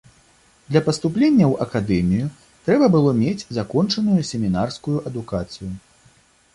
[0.71, 2.31] Для паступлення ў акадэмію
[2.69, 5.71] трэба было мець закончаную семінарскую адукацыю.